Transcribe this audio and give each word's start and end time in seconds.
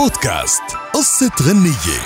بودكاست. 0.00 0.62
قصة 0.94 1.30
غنية. 1.42 2.00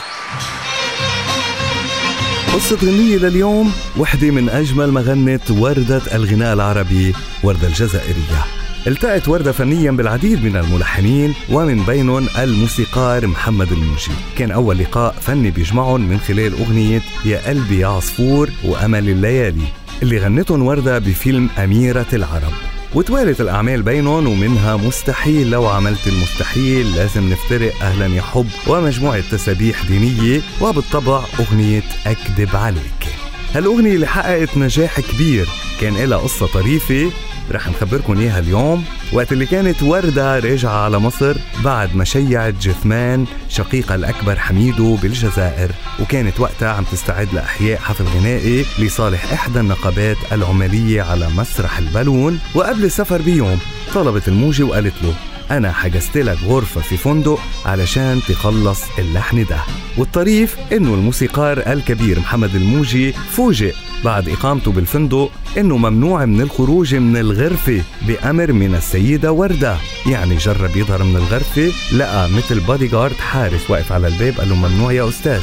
قصة 2.55 2.77
غنية 2.77 3.17
لليوم 3.17 3.73
وحدة 3.99 4.31
من 4.31 4.49
أجمل 4.49 4.93
ما 4.93 5.01
غنت 5.01 5.51
وردة 5.51 6.03
الغناء 6.15 6.55
العربي 6.55 7.15
وردة 7.43 7.69
الجزائرية. 7.69 8.45
التقت 8.87 9.29
وردة 9.29 9.53
فنيا 9.53 9.91
بالعديد 9.91 10.45
من 10.45 10.57
الملحنين 10.57 11.35
ومن 11.51 11.85
بينهم 11.85 12.29
الموسيقار 12.39 13.27
محمد 13.27 13.73
الموجي 13.73 14.13
كان 14.39 14.51
أول 14.51 14.79
لقاء 14.79 15.15
فني 15.21 15.51
بيجمعهم 15.51 16.01
من 16.01 16.19
خلال 16.19 16.53
أغنية 16.61 17.03
يا 17.25 17.49
قلبي 17.49 17.79
يا 17.79 17.87
عصفور 17.87 18.51
وأمل 18.65 19.09
الليالي 19.09 19.67
اللي 20.03 20.19
غنتهم 20.19 20.63
وردة 20.63 20.99
بفيلم 20.99 21.49
أميرة 21.59 22.07
العرب. 22.13 22.74
وتوالت 22.95 23.41
الأعمال 23.41 23.83
بينهم 23.83 24.29
ومنها 24.29 24.77
مستحيل 24.77 25.51
لو 25.51 25.67
عملت 25.67 26.07
المستحيل. 26.07 26.97
لازم 26.97 27.33
نفترق 27.33 27.73
أهلا 27.83 28.07
يا 28.07 28.23
حب 28.23 28.49
ومجموعة 28.67 29.31
تسابيح 29.31 29.85
دينية 29.85 30.41
وبالطبع 30.61 31.25
أغنية 31.41 31.83
أكذب 32.07 32.57
عليك. 32.57 33.24
هالأغنية 33.55 33.95
اللي 33.95 34.07
حققت 34.07 34.57
نجاح 34.57 35.01
كبير. 35.01 35.49
كان 35.81 35.97
لها 35.97 36.19
قصة 36.19 36.47
طريفة. 36.47 37.11
رح 37.51 37.69
نخبركم 37.69 38.19
إياها 38.19 38.39
اليوم. 38.39 38.85
وقت 39.13 39.33
اللي 39.33 39.47
كانت 39.47 39.83
وردة 39.83 40.39
راجعة 40.39 40.85
على 40.85 40.99
مصر 40.99 41.37
بعد 41.65 41.97
ما 41.97 42.05
شيعت 42.05 42.55
جثمان 42.55 43.27
شقيقها 43.49 43.95
الأكبر 43.95 44.39
حميدو 44.39 44.97
بالجزائر. 44.97 45.71
وكانت 46.01 46.41
وقتها 46.41 46.69
عم 46.69 46.85
تستعد 46.85 47.29
لإحياء 47.33 47.79
حفل 47.79 48.05
غنائي 48.05 48.65
لصالح 48.79 49.33
إحدى 49.33 49.61
النقابات 49.61 50.17
العمالية 50.33 51.03
على 51.03 51.29
مسرح 51.31 51.79
البالون. 51.79 52.41
وقبل 52.55 52.85
السفر 52.85 53.23
بيوم 53.23 53.59
طلبت 53.95 54.29
الموجي 54.29 54.63
وقالت 54.63 54.95
له 55.03 55.15
أنا 55.51 55.73
حجزت 55.73 56.17
لك 56.17 56.39
غرفة 56.45 56.81
في 56.81 56.97
فندق 56.97 57.39
علشان 57.67 58.21
تخلص 58.29 58.81
اللحن 58.99 59.45
ده. 59.45 59.59
والطريف 59.99 60.57
إنه 60.73 60.95
الموسيقار 60.95 61.59
الكبير 61.73 62.21
محمد 62.21 62.55
الموجي 62.55 63.13
فوجئ 63.13 63.75
بعد 64.05 64.29
إقامته 64.29 64.73
بالفندق 64.73 65.31
إنه 65.59 65.77
ممنوع 65.77 66.25
من 66.25 66.41
الخروج 66.41 66.95
من 66.95 67.17
الغرفة 67.17 67.83
بأمر 68.07 68.53
من 68.53 68.75
السيدة 68.75 69.33
وردة. 69.33 69.77
يعني 70.07 70.37
جرب 70.37 70.77
يظهر 70.77 71.03
من 71.03 71.17
الغرفة 71.17 71.73
لقى 71.93 72.31
مثل 72.31 72.61
بادي 72.61 72.87
جارد 72.87 73.17
حارس 73.17 73.71
واقف 73.71 73.93
على 73.93 74.07
الباب 74.07 74.35
قال 74.39 74.49
له 74.49 74.55
ممنوع 74.55 74.93
يا 74.93 75.09
أستاذ. 75.09 75.43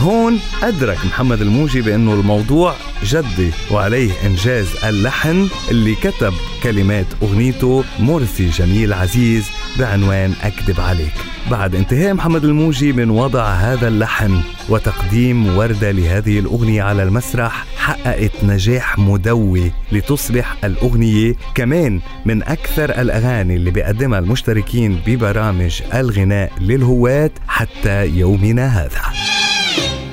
هون 0.00 0.38
أدرك 0.62 0.98
محمد 1.06 1.40
الموجي 1.40 1.80
بأنه 1.80 2.14
الموضوع 2.14 2.74
جدي 3.04 3.50
وعليه 3.70 4.10
إنجاز 4.26 4.66
اللحن 4.84 5.48
اللي 5.70 5.94
كتب 5.94 6.34
كلمات 6.62 7.06
أغنيته 7.22 7.84
مرسي 8.00 8.48
جميل 8.48 8.92
عزيز. 8.92 9.37
بعنوان 9.78 10.34
أكذب 10.42 10.80
عليك. 10.80 11.14
بعد 11.50 11.74
انتهاء 11.74 12.14
محمد 12.14 12.44
الموجي 12.44 12.92
من 12.92 13.10
وضع 13.10 13.44
هذا 13.44 13.88
اللحن 13.88 14.40
وتقديم 14.68 15.56
وردة 15.56 15.90
لهذه 15.90 16.38
الأغنية 16.38 16.82
على 16.82 17.02
المسرح 17.02 17.66
حققت 17.76 18.44
نجاح 18.44 18.98
مدوي 18.98 19.72
لتصبح 19.92 20.56
الأغنية 20.64 21.34
كمان 21.54 22.00
من 22.26 22.42
أكثر 22.42 22.90
الأغاني 23.00 23.56
اللي 23.56 23.70
بيقدمها 23.70 24.18
المشتركين 24.18 25.00
ببرامج 25.06 25.82
الغناء 25.94 26.52
للهواة 26.60 27.30
حتى 27.48 28.06
يومنا 28.06 28.66
هذا. 28.66 29.02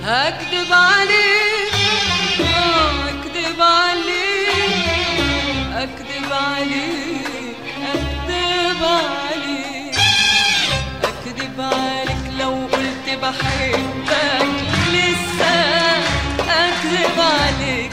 أكذب 0.06 0.72
لسه 14.94 15.56
أكذب 16.40 17.20
عليك 17.20 17.92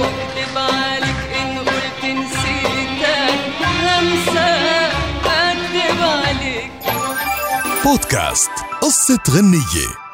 وأكذب 0.00 0.58
عليك 0.58 1.20
إن 1.40 1.58
قلت 1.58 2.04
نسيتك 2.04 3.66
همسة 3.82 4.56
أكذب 5.26 6.00
عليك 6.02 6.72
بودكاست 7.84 8.50
قصة 8.82 9.18
غنية 9.30 10.07